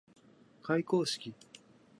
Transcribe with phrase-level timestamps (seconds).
[0.63, 1.31] 開会式